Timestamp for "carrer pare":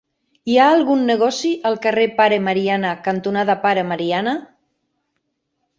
1.83-2.41